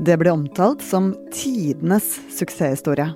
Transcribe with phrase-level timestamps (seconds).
[0.00, 3.10] Det ble omtalt som tidenes suksesshistorie.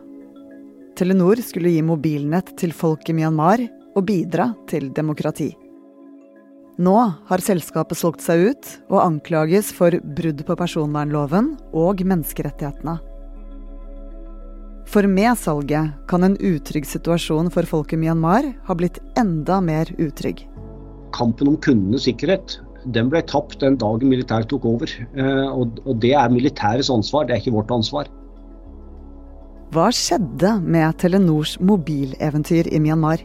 [0.98, 3.62] Telenor skulle gi mobilnett til folk i Myanmar
[3.96, 5.48] og bidra til demokrati.
[6.84, 6.96] Nå
[7.30, 12.98] har selskapet solgt seg ut og anklages for brudd på personvernloven og menneskerettighetene.
[14.84, 19.88] For med salget kan en utrygg situasjon for folk i Myanmar ha blitt enda mer
[19.96, 20.44] utrygg.
[21.16, 22.58] Kampen om kundenes sikkerhet
[22.92, 24.90] den ble tapt den dagen militæret tok over.
[25.16, 28.10] Eh, og det er militærets ansvar, det er ikke vårt ansvar.
[29.74, 33.24] Hva skjedde med Telenors mobileventyr i Myanmar?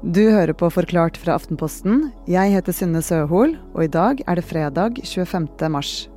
[0.00, 2.06] Du hører på Forklart fra Aftenposten.
[2.24, 5.68] Jeg heter Synne Søhol, og i dag er det fredag 25.
[5.68, 6.08] mars.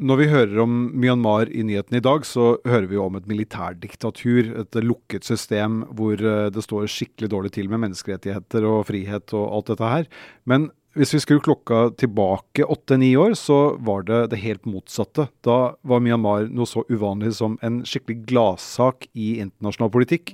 [0.00, 4.48] Når vi hører om Myanmar i nyhetene i dag, så hører vi om et militærdiktatur.
[4.62, 9.44] Et lukket system hvor eh, det står skikkelig dårlig til med menneskerettigheter og frihet og
[9.58, 10.08] alt dette her.
[10.48, 15.28] Men hvis vi skrur klokka tilbake åtte-ni år, så var det det helt motsatte.
[15.44, 20.32] Da var Myanmar noe så uvanlig som en skikkelig gladsak i internasjonal politikk.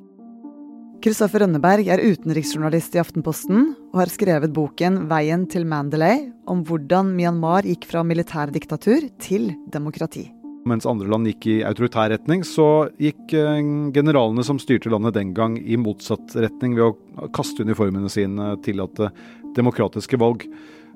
[1.05, 7.11] Kristoffer Rønneberg er utenriksjournalist i Aftenposten og har skrevet boken 'Veien til Mandalay' om hvordan
[7.17, 10.25] Myanmar gikk fra militærdiktatur til demokrati.
[10.67, 13.61] Mens andre land gikk i autoritær retning, så gikk eh,
[13.95, 19.13] generalene som styrte landet den gang i motsatt retning ved å kaste uniformene sine, tillate
[19.55, 20.49] demokratiske valg.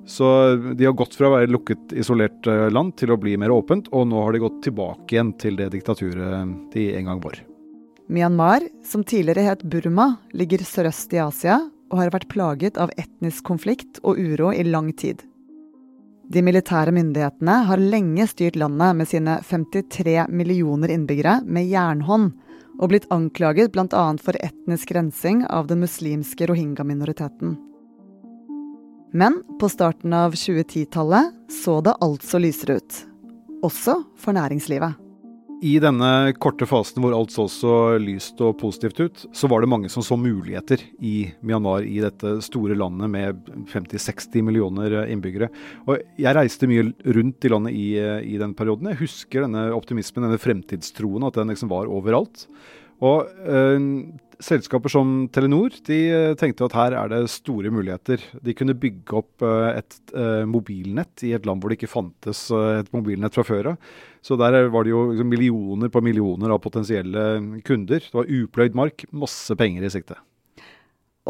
[0.09, 3.53] Så de har gått fra å være lukket, isolert eh, land til å bli mer
[3.53, 7.39] åpent, og nå har de gått tilbake igjen til det diktaturet de en gang var.
[8.09, 11.59] Myanmar, som tidligere het Burma, ligger sørøst i Asia
[11.91, 15.21] og har vært plaget av etnisk konflikt og uro i lang tid.
[16.31, 22.31] De militære myndighetene har lenge styrt landet med sine 53 millioner innbyggere med jernhånd,
[22.79, 24.05] og blitt anklaget bl.a.
[24.23, 27.57] for etnisk rensing av den muslimske rohingya-minoriteten.
[29.11, 32.99] Men på starten av 2010-tallet så det altså lysere ut.
[33.67, 35.00] Også for næringslivet.
[35.61, 39.69] I denne korte fasen hvor alt så så lyst og positivt ut, så var det
[39.69, 45.51] mange som så muligheter i Myanmar, i dette store landet med 50-60 millioner innbyggere.
[45.85, 47.85] Og jeg reiste mye rundt i landet i,
[48.33, 48.89] i den perioden.
[48.89, 52.47] Jeg husker denne optimismen, denne fremtidstroen, at den liksom var overalt.
[53.05, 53.77] Og øh,
[54.41, 58.23] selskaper som Telenor de eh, tenkte at her er det store muligheter.
[58.43, 62.47] De kunne bygge opp eh, et uh, mobilnett i et land hvor det ikke fantes
[62.51, 63.93] et mobilnett fra før av.
[64.21, 68.03] Så der var det jo liksom millioner på millioner av potensielle kunder.
[68.03, 70.17] Det var upløyd mark, masse penger i sikte.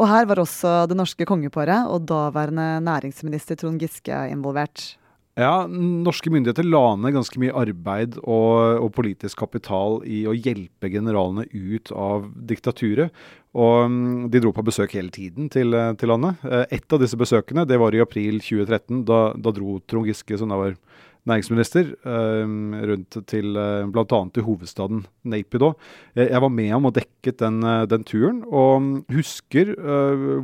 [0.00, 4.94] Og her var også det norske kongeparet og daværende næringsminister Trond Giske involvert.
[5.40, 10.90] Ja, norske myndigheter la ned ganske mye arbeid og, og, politisk kapital i å hjelpe
[10.92, 13.14] generalene ut av diktaturet.
[13.56, 16.44] Og mm, de dro på besøk hele tiden til, til landet.
[16.44, 19.06] Eh, et av disse besøkene det var i april 2013.
[19.08, 20.76] Da, da dro Trond Giske, som da var
[21.28, 22.52] næringsminister, eh,
[22.92, 24.20] rundt til eh, bl.a.
[24.36, 25.00] til hovedstaden
[25.32, 25.72] Naypyidaw.
[26.20, 29.72] Jeg var med ham og dekket den, den turen, og mm, husker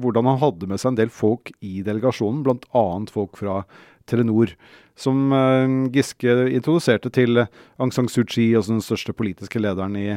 [0.01, 2.89] hvordan han hadde med seg en del folk i delegasjonen, bl.a.
[3.13, 3.61] folk fra
[4.09, 4.55] Telenor,
[4.99, 10.09] som eh, Giske introduserte til Aung San Suu Kyi, altså den største politiske lederen i,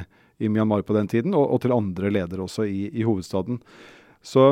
[0.42, 3.62] i Myanmar på den tiden, og, og til andre ledere også i, i, hovedstaden.
[4.24, 4.52] Så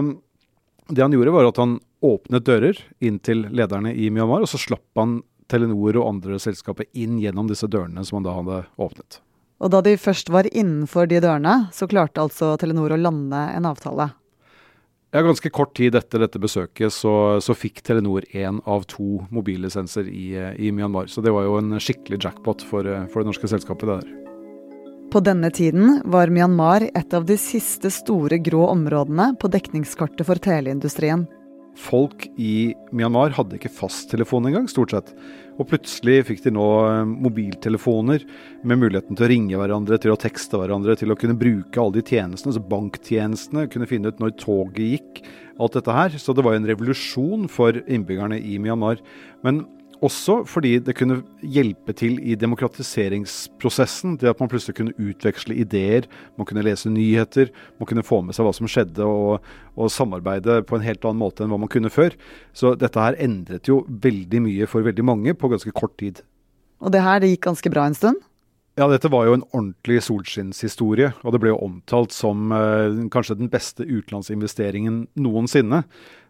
[0.89, 4.61] det han gjorde, var at han åpnet dører inn til lederne i Myanmar, og så
[4.61, 9.22] slapp han Telenor og andre selskaper inn gjennom disse dørene som han da hadde åpnet.
[9.59, 13.67] Og da de først var innenfor de dørene, så klarte altså Telenor å lande en
[13.67, 14.11] avtale.
[15.12, 17.12] Ja, Ganske kort tid etter dette besøket så,
[17.42, 21.09] så fikk Telenor én av to mobillisenser i, i, Myanmar.
[21.09, 23.90] Så det var jo en skikkelig jackpot for, for det norske selskapet.
[23.90, 24.06] der.
[25.09, 30.38] På denne tiden var Myanmar et av de siste store grå områdene på dekningskartet for
[30.38, 31.26] teleindustrien.
[31.78, 35.12] Folk i Myanmar hadde ikke fasttelefon engang, stort sett.
[35.59, 38.24] Og plutselig fikk de nå eh, mobiltelefoner
[38.68, 42.00] med muligheten til å ringe hverandre, til å tekste hverandre, til å kunne bruke alle
[42.00, 45.24] de tjenestene, altså banktjenestene, kunne finne ut når toget gikk.
[45.59, 46.16] Alt dette her.
[46.16, 49.02] Så det var jo en revolusjon for innbyggerne i Myanmar.
[49.43, 49.66] Men
[50.05, 54.16] også fordi det kunne hjelpe til i demokratiseringsprosessen.
[54.19, 56.07] Det at man plutselig kunne utveksle ideer,
[56.40, 59.43] man kunne lese nyheter, man kunne få med seg hva som skjedde og,
[59.75, 62.16] og, samarbeide på en helt annen måte enn hva man kunne før.
[62.53, 66.23] Så dette her endret jo veldig mye for veldig mange på ganske kort tid.
[66.79, 68.23] Og det her det gikk ganske bra en stund?
[68.79, 73.35] Ja, dette var jo en ordentlig solskinnshistorie, og det ble jo omtalt som eh, kanskje
[73.35, 75.81] den beste utenlandsinvesteringen noensinne.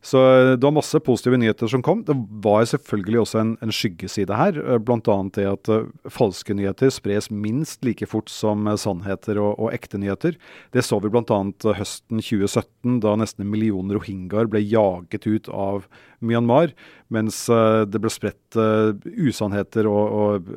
[0.01, 2.01] Så eh, det var masse positive nyheter som kom.
[2.07, 5.17] Det var selvfølgelig også en, en skyggeside her, eh, bl.a.
[5.35, 10.01] det at uh, falske nyheter spres minst like fort som uh, sannheter og, og, ekte
[10.01, 10.41] nyheter.
[10.73, 11.39] Det så vi bl.a.
[11.77, 15.85] høsten 2017, da nesten en million rohingyaer ble jaget ut av
[16.25, 16.73] Myanmar,
[17.13, 20.49] mens uh, det ble spredt usannheter og, og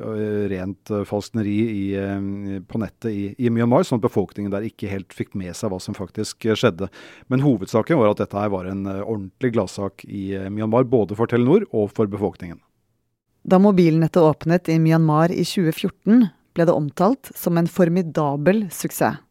[0.51, 1.83] rent falskneri i
[2.67, 5.79] på nettet i, i, Myanmar, sånn at befolkningen der ikke helt fikk med seg hva
[5.81, 6.89] som faktisk eh, skjedde.
[7.31, 11.17] Men hovedsaken var at dette her var en eh, ordentlig gladsak i eh, Myanmar, både
[11.19, 12.59] for Telenor og for befolkningen.
[13.43, 19.21] Da mobilnettet åpnet i Myanmar i 2014, ble det omtalt som en formidabel suksess.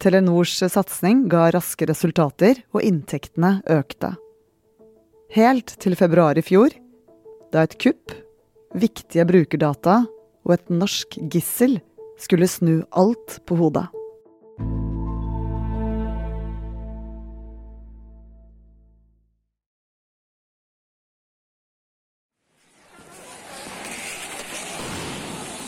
[0.00, 4.14] Telenors satsing ga raske resultater, og inntektene økte.
[5.30, 6.72] Helt til februar i fjor,
[7.54, 8.10] da et kupp,
[8.74, 10.00] viktige brukerdata
[10.42, 11.76] og et norsk gissel
[12.18, 13.84] skulle snu alt på hodet.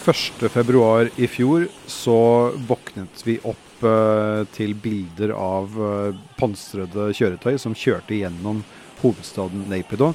[0.03, 2.19] Første februar i fjor så
[2.67, 8.65] våknet vi opp uh, til bilder av uh, pansrede kjøretøy som kjørte gjennom
[9.03, 10.15] hovedstaden Naypyidaw.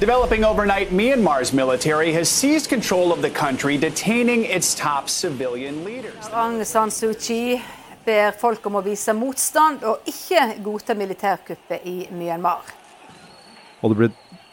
[0.00, 6.28] Developing overnight, Myanmar's military has seized control of the country, detaining its top civilian leaders.
[6.32, 7.60] Aung San Suu Kyi
[8.06, 12.64] ber folk om å vise motstand og ikke godta militærkuppet i Myanmar.
[13.82, 14.10] Og det ble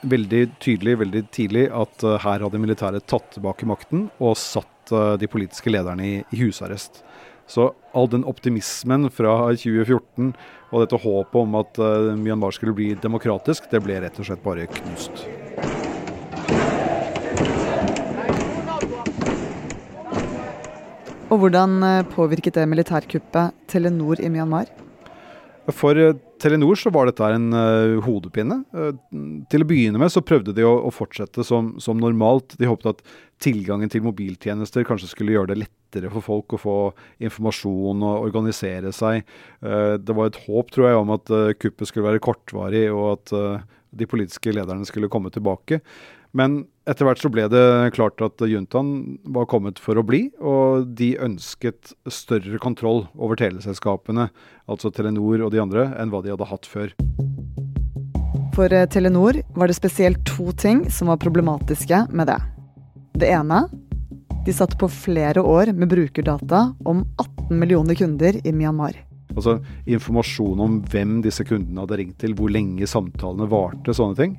[0.08, 5.16] veldig tydelig veldig tidlig at uh, her hadde militæret tatt tilbake makten og satt uh,
[5.20, 7.02] de politiske lederne i, i husarrest.
[7.48, 10.34] Så all den optimismen fra 2014
[10.68, 14.44] og dette håpet om at uh, Myanmar skulle bli demokratisk, det ble rett og slett
[14.44, 15.28] bare knust.
[21.28, 24.70] Og hvordan eh, påvirket det militærkuppet Telenor i Myanmar?
[25.76, 28.62] For eh, Telenor så var dette en uh, hodepine.
[28.72, 28.94] Uh,
[29.52, 32.56] til å begynne med så prøvde de å, å fortsette som, som, normalt.
[32.60, 33.04] De håpet at
[33.44, 36.78] tilgangen til mobiltjenester kanskje skulle gjøre det lettere for folk å få
[37.24, 39.24] informasjon og organisere seg.
[39.64, 43.66] Uh, det var et håp, tror jeg, om at kuppet skulle være kortvarig, og at
[43.98, 45.80] de politiske lederne skulle komme tilbake.
[46.36, 47.64] Men etter hvert så ble det
[47.96, 54.28] klart at juntaen var kommet for å bli, og de ønsket større kontroll over teleselskapene,
[54.70, 56.94] altså Telenor og de andre, enn hva de hadde hatt før.
[58.58, 62.40] For eh, Telenor var det spesielt to ting som var problematiske med det.
[63.18, 63.66] Det ene
[64.48, 68.96] de satt på flere år med brukerdata om 18 millioner kunder i Myanmar.
[69.36, 74.38] Altså informasjon om hvem disse kundene hadde ringt til, hvor lenge samtalene varte, sånne ting.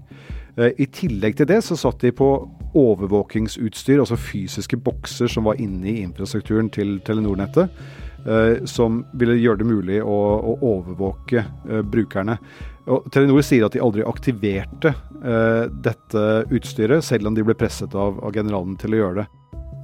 [0.56, 2.28] Eh, I tillegg til det så satt de på
[2.72, 7.68] overvåkingsutstyr, altså fysiske bokser som var inne i infrastrukturen til Telenor-nettet.
[8.24, 12.38] Eh, som ville gjøre det mulig å, å overvåke eh, brukerne.
[12.88, 14.94] Og Telenor sier at de aldri aktiverte
[15.84, 16.20] dette
[16.54, 19.26] utstyret, selv om de ble presset av, av generalen til å gjøre det.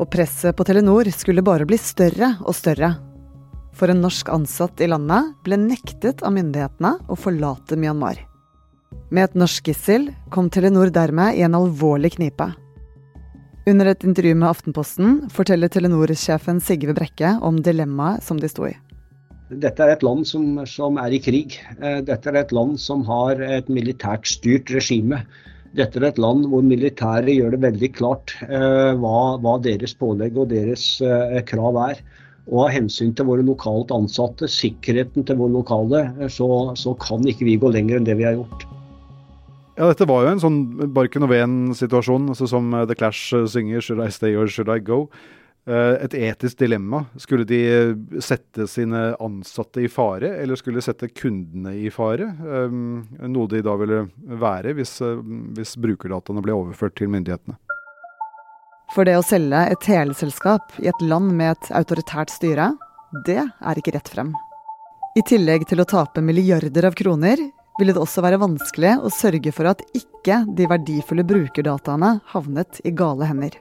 [0.03, 2.97] Og presset på Telenor skulle bare bli større og større.
[3.75, 8.19] For en norsk ansatt i landet ble nektet av myndighetene å forlate Myanmar.
[9.15, 12.49] Med et norsk gissel kom Telenor dermed i en alvorlig knipe.
[13.71, 18.75] Under et intervju med Aftenposten forteller Telenor-sjefen Sigve Brekke om dilemmaet som de sto i.
[19.63, 21.59] Dette er et land som, som, er i krig.
[21.79, 25.23] Eh, dette er et land som har et militært styrt regime.
[25.75, 30.37] Dette er et land hvor militæret gjør det veldig klart eh, hva, hva, deres pålegg
[30.39, 32.03] og deres eh, krav er.
[32.47, 36.47] Og av hensyn til våre lokalt ansatte, sikkerheten til våre lokale, eh, så,
[36.79, 38.67] så kan ikke vi gå lenger enn det vi har gjort.
[39.75, 40.61] Ja, dette var jo en sånn
[40.95, 45.09] Barken og Ven-situasjon, altså som The Clash synger 'Should I stay or should I go'?
[45.65, 47.07] Eh, et etisk dilemma.
[47.17, 47.61] Skulle de
[48.21, 52.29] sette sine ansatte i fare, eller skulle de sette kundene i fare?
[52.69, 54.05] Noe de da ville
[54.45, 54.99] være hvis,
[55.57, 57.57] hvis brukerdataene ble overført til myndighetene.
[58.95, 62.75] For det å selge et teleselskap i et land med et autoritært styre,
[63.27, 64.35] det er ikke rett frem.
[65.17, 67.41] I tillegg til å tape milliarder av kroner,
[67.79, 72.93] ville det også være vanskelig å sørge for at ikke de verdifulle brukerdataene havnet i
[72.95, 73.57] gale hender.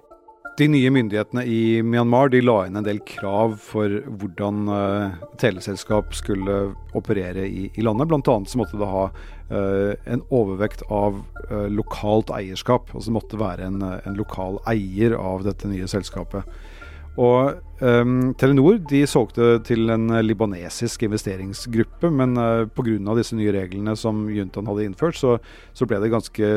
[0.53, 6.13] De nye myndighetene i Myanmar de la inn en del krav for hvordan uh, teleselskap
[6.13, 6.57] skulle
[6.93, 8.13] operere i, i landet.
[8.13, 12.93] Annet så måtte det ha uh, en overvekt av uh, lokalt eierskap.
[12.93, 16.45] Altså det måtte være en, en lokal eier av dette nye selskapet.
[17.17, 23.15] Og Um, Telenor de solgte til en libanesisk investeringsgruppe, men uh, pga.
[23.17, 25.39] disse nye reglene som juntaen hadde innført, så,
[25.73, 26.51] så, ble det ganske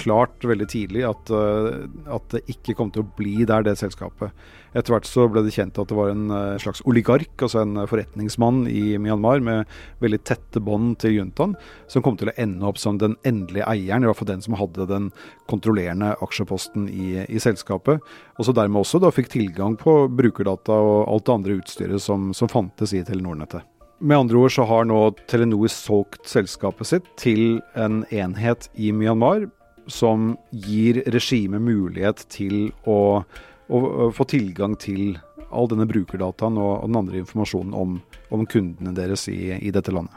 [0.00, 4.32] klart veldig tidlig at, uh, at, det ikke kom til å bli der, det selskapet.
[4.74, 7.84] Etter hvert så ble det kjent at det var en uh, slags oligark, altså en
[7.90, 9.70] forretningsmann i Myanmar med
[10.02, 11.58] veldig tette bånd til juntaen,
[11.92, 14.56] som kom til å ende opp som den endelige eieren, i hvert fall den som
[14.56, 15.12] hadde den
[15.50, 18.00] kontrollerende aksjeposten i, i selskapet,
[18.34, 22.32] og så dermed også da fikk tilgang på brukerdata og alt det andre utstyret som,
[22.34, 23.62] som fantes i Telenor-nettet.
[24.04, 29.48] Med andre ord så har nå Telenor solgt selskapet sitt til en enhet i Myanmar
[29.90, 33.24] som gir regimet mulighet til å
[33.68, 35.16] å få tilgang til
[35.54, 37.98] all denne brukerdataen og, og den andre informasjonen om,
[38.34, 40.16] om kundene deres i, i, dette landet.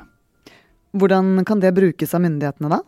[0.98, 2.82] Hvordan kan det brukes av myndighetene da?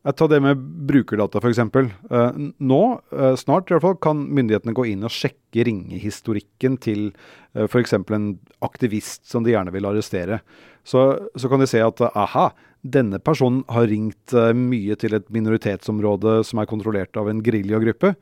[0.00, 1.58] Jeg tar det med brukerdata f.eks.
[1.60, 2.80] Eh, nå,
[3.12, 7.98] eh, snart i hvert fall, kan myndighetene gå inn og sjekke ringehistorikken til eh, f.eks.
[8.00, 8.30] en
[8.64, 10.40] aktivist som de gjerne vil arrestere.
[10.88, 11.04] Så,
[11.36, 12.46] så, kan de se at aha,
[12.80, 18.14] denne personen har ringt mye til et minoritetsområde som er kontrollert av en geriljagruppe.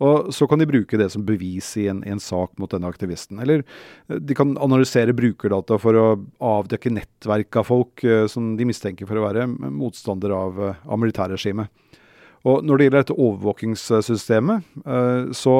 [0.00, 3.40] Og Så kan de bruke det som bevis i en, en, sak mot denne aktivisten.
[3.42, 3.62] Eller
[4.08, 6.06] eh, de kan analysere brukerdata for å
[6.52, 11.00] avdekke nettverk av folk eh, som de mistenker for å være motstander av, eh, av
[11.02, 11.68] militærregimet.
[12.48, 14.68] Og Når det gjelder dette overvåkingssystemet,
[15.36, 15.56] så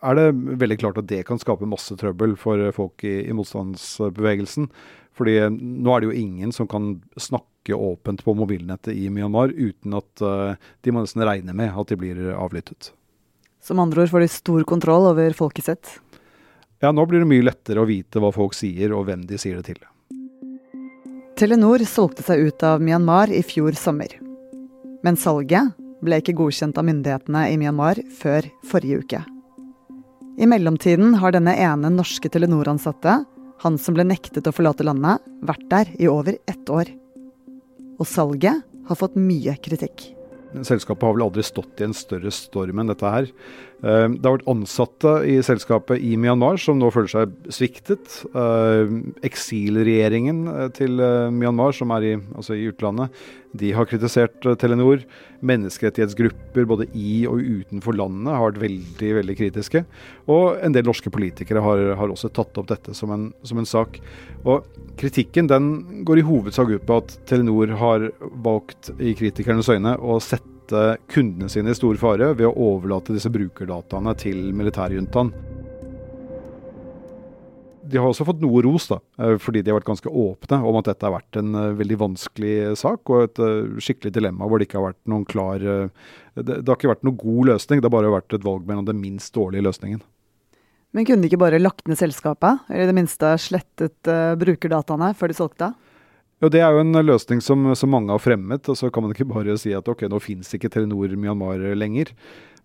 [0.00, 4.70] er det veldig klart at det kan skape masse trøbbel for folk i, i motstandsbevegelsen.
[5.12, 10.00] Fordi nå er det jo ingen som kan snakke åpent på mobilnettet i Myanmar uten
[10.00, 12.94] at de må nesten regne med at de blir avlyttet.
[13.62, 15.90] Som andre ord får de stor kontroll over folket sitt.
[16.82, 19.60] Ja, nå blir det mye lettere å vite hva folk sier, og hvem de sier
[19.60, 19.82] det til.
[21.38, 24.10] Telenor solgte seg ut av Myanmar i fjor sommer.
[25.06, 29.22] Men salget ble ikke godkjent av myndighetene i Myanmar før forrige uke.
[30.42, 33.20] I mellomtiden har denne ene norske Telenor-ansatte,
[33.62, 36.90] han som ble nektet å forlate landet, vært der i over ett år.
[38.00, 40.08] Og salget har fått mye kritikk.
[40.60, 43.28] Selskapet har vel aldri stått i en større storm enn dette her.
[43.82, 48.20] Eh, det har vært ansatte i selskapet i Myanmar som nå føler seg sviktet.
[48.30, 48.92] Eh,
[49.26, 51.02] eksilregjeringen eh, til
[51.34, 55.02] Myanmar, som er i, altså i utlandet, de har kritisert Telenor.
[55.44, 59.84] Menneskerettighetsgrupper både i og utenfor landet har vært veldig veldig kritiske.
[60.32, 63.68] Og en del norske politikere har, har også tatt opp dette som en, som en,
[63.68, 64.00] sak.
[64.44, 64.66] Og
[65.00, 68.10] Kritikken den går i hovedsak ut på at Telenor har
[68.44, 73.32] valgt i kritikernes øyne å sette kundene sine i stor fare ved å overlate disse
[73.32, 75.32] brukerdataene til militærjuntaen.
[77.92, 80.78] De har også fått noe ros, da, eh, fordi de har vært ganske åpne om
[80.80, 84.60] at dette har vært en eh, veldig vanskelig sak og et eh, skikkelig dilemma hvor
[84.60, 87.88] det ikke har vært noen klar Det, det har ikke vært noen god løsning, det
[87.90, 90.00] har bare vært et valg mellom den minst dårlige løsningen.
[90.96, 95.32] Men kunne de ikke bare lagt ned selskapet, eller i det minste slettet brukerdataene før
[95.32, 95.68] de solgte?
[96.42, 98.68] Jo, Det er jo en løsning som, som, mange har fremmet.
[98.68, 102.12] og Så kan man ikke bare si at ok, nå finnes ikke Telenor Myanmar lenger.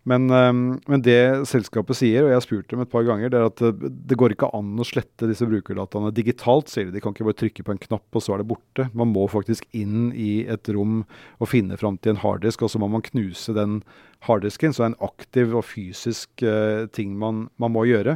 [0.08, 3.40] Men, ehm, men, det selskapet sier, og jeg har spurt dem et par ganger, det
[3.40, 6.96] er at det, det går ikke an å slette disse brukerdataene digitalt, sier de.
[6.96, 8.88] De kan ikke bare trykke på en knapp, og så er det borte.
[8.96, 11.02] Man må faktisk inn i et rom
[11.42, 13.82] og finne fram til en harddisk, og så må man knuse den
[14.30, 14.72] harddisken.
[14.72, 18.16] Så det er en aktiv og fysisk uh, ting man, man må gjøre.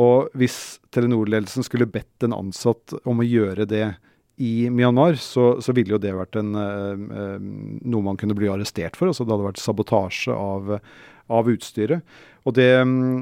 [0.00, 3.86] Og hvis Telenor-ledelsen skulle bedt en ansatt om å gjøre det
[4.36, 8.96] i Myanmar, så, så ville jo det vært en, uh, noe man kunne bli arrestert
[8.98, 9.10] for.
[9.10, 10.76] altså Det hadde vært sabotasje av,
[11.32, 12.14] av utstyret.
[12.42, 12.66] Og det,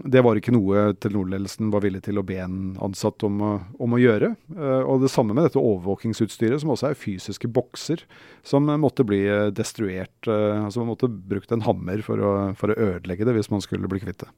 [0.08, 4.00] det, var ikke noe Telenor-ledelsen var villig til å be en ansatt om, om, å
[4.00, 4.32] gjøre.
[4.54, 8.06] Uh, og det samme med dette overvåkingsutstyret, som også er fysiske bokser,
[8.46, 9.24] som måtte bli
[9.56, 10.16] destruert.
[10.24, 13.66] Uh, altså Man måtte brukt en hammer for å, for å ødelegge det hvis man
[13.66, 14.30] skulle bli kvitt det.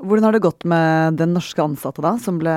[0.00, 2.56] Hvordan har det gått med den norske ansatte da, som ble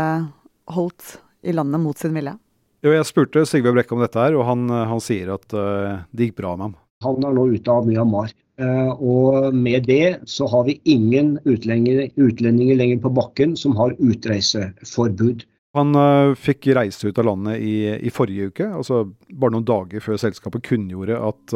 [0.72, 2.38] holdt i landet mot sin vilje?
[2.84, 6.28] Jo, jeg spurte Sigve Brekke om dette, her, og han, han sier at uh, det
[6.28, 6.74] gikk bra med ham.
[7.06, 8.34] Han er nå ute av Myanmar.
[8.60, 13.96] Uh, og med det så har vi ingen utlendinger, utlendinger lenger på bakken som har
[14.04, 15.48] utreiseforbud.
[15.80, 17.74] Han uh, fikk reise ut av landet i,
[18.04, 21.56] i, forrige uke, altså bare noen dager før selskapet kunngjorde at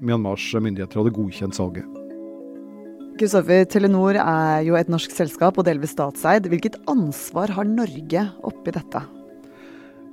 [0.00, 1.86] Myanmars myndigheter hadde godkjent salget.
[3.20, 6.48] Kristoffer, Telenor er jo et norsk selskap og delvis statseid.
[6.48, 9.04] Hvilket ansvar har Norge oppi dette?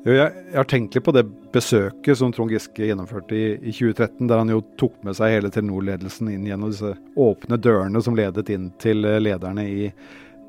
[0.08, 4.40] Jeg, har tenkt litt på det besøket som Trond Giske gjennomførte i, i 2013, der
[4.40, 8.70] han jo tok med seg hele Telenor-ledelsen inn gjennom disse åpne dørene som ledet inn
[8.80, 9.90] til eh, lederne i,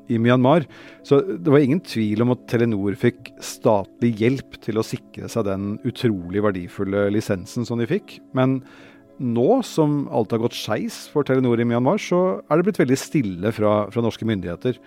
[0.07, 0.63] i, Myanmar.
[1.03, 5.49] Så det var ingen tvil om at Telenor fikk statlig hjelp til å sikre seg
[5.49, 8.21] den utrolig verdifulle lisensen som de fikk.
[8.37, 8.61] Men
[9.19, 13.03] nå som alt har gått skeis for Telenor i Myanmar, så er det blitt veldig
[13.03, 14.79] stille fra, fra norske myndigheter.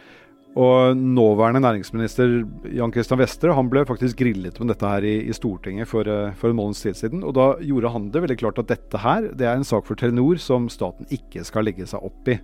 [0.55, 5.35] Og nåværende næringsminister Jan Christian Vestre han ble faktisk grillet om dette her i, i
[5.35, 7.25] Stortinget for, eh, for, en måneds tid siden.
[7.27, 9.99] Og da gjorde han det veldig klart at dette her det er en sak for
[9.99, 12.39] Telenor som staten ikke skal legge seg opp i.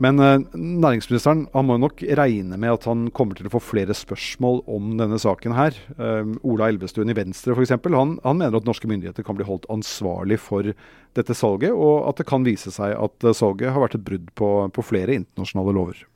[0.00, 3.96] Men eh, næringsministeren han må nok regne med at han kommer til å få flere
[3.96, 5.76] spørsmål om denne saken her.
[5.98, 7.74] Eh, Ola Elvestuen i Venstre f.eks.
[7.90, 10.72] Han, han mener at norske myndigheter kan bli holdt ansvarlig for
[11.18, 14.32] dette salget, og at det kan vise seg at eh, salget har vært et brudd
[14.40, 16.06] på, på flere internasjonale lover.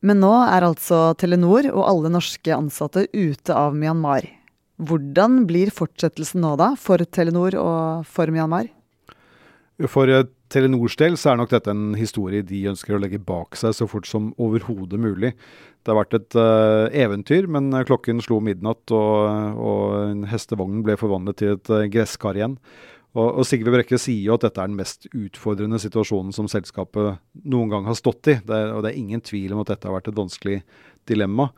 [0.00, 4.24] Men nå er altså Telenor og alle norske ansatte ute av Myanmar.
[4.80, 8.70] Hvordan blir fortsettelsen nå da, for Telenor og for Myanmar?
[9.88, 13.56] For eh, Telenors del så er nok dette en historie de ønsker å legge bak
[13.60, 15.34] seg så fort som overhodet mulig.
[15.80, 21.38] Det har vært et uh, eventyr, men klokken slo midnatt, og, og hestevognen ble forvandlet
[21.40, 22.58] til et uh, gresskar igjen.
[23.10, 27.18] Og, og Sigve Brekke sier jo at dette er den mest utfordrende situasjonen som selskapet
[27.42, 28.36] noen gang har stått i.
[28.46, 30.60] Det er, og det er ingen tvil om at dette har vært et vanskelig
[31.10, 31.48] dilemma.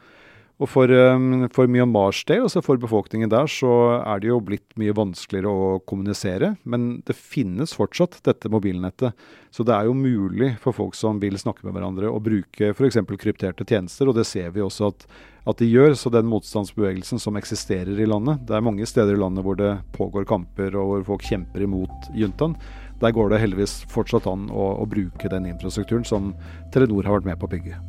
[0.61, 4.76] Og for, um, for Myanmars del, altså for befolkningen der, så er det jo blitt
[4.78, 6.52] mye vanskeligere å kommunisere.
[6.62, 9.16] Men det finnes fortsatt dette mobilnettet.
[9.50, 13.00] Så det er jo mulig for folk som vil snakke med hverandre, å bruke f.eks.
[13.11, 14.11] krypterte tjenester.
[14.11, 15.06] Og det ser vi også at,
[15.42, 15.97] at, de gjør.
[15.99, 19.73] Så den motstandsbevegelsen som eksisterer i landet Det er mange steder i landet hvor det
[19.97, 22.54] pågår kamper og hvor folk kjemper imot juntaen.
[23.02, 26.30] Der går det heldigvis fortsatt an å, å bruke den infrastrukturen som
[26.71, 27.82] Telenor har vært med på å bygge.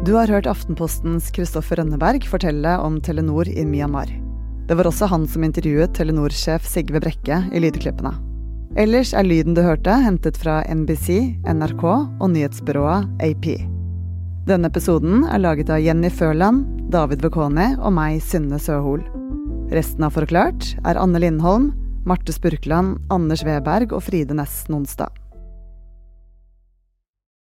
[0.00, 4.08] Du har hørt Aftenpostens Kristoffer Rønneberg fortelle om Telenor i Myanmar.
[4.64, 8.14] Det var også han som intervjuet Telenor-sjef Sigve Brekke i lydklippene.
[8.80, 13.50] Ellers er lyden du hørte, hentet fra NBC, NRK og nyhetsbyrået AP.
[14.48, 19.04] Denne episoden er laget av Jenny Førland, David Bekoni og meg, Synne Søhol.
[19.68, 21.74] Resten av Forklart er Anne Lindholm,
[22.08, 25.19] Marte Spurkland, Anders Weberg og Fride Næss Nonstad.